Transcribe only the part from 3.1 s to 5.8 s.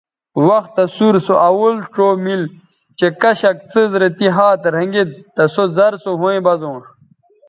کشک څیز رے تی ھات رھنگید تہ سو